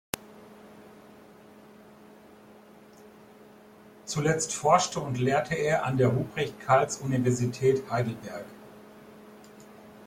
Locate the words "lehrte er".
5.19-5.85